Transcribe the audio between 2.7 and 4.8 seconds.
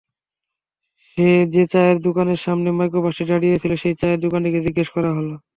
মাইক্রোবাসটি দাঁড়িয়ে ছিল, সেই চায়ের দোকানিকে